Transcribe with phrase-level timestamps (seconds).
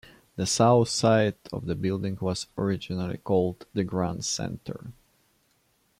[0.35, 4.93] The south side of the building was originally called the Grand Center.